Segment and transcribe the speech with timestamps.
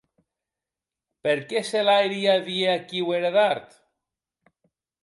[1.27, 3.79] Per qué se la harie a vier aquiu er edart?